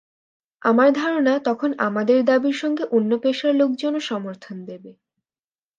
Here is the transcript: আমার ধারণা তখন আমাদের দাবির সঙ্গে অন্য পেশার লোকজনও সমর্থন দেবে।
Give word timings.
আমার 0.61 0.89
ধারণা 0.93 1.33
তখন 1.39 1.69
আমাদের 1.87 2.17
দাবির 2.25 2.55
সঙ্গে 2.55 2.83
অন্য 2.91 3.11
পেশার 3.23 3.53
লোকজনও 3.55 4.01
সমর্থন 4.09 4.57
দেবে। 4.65 4.91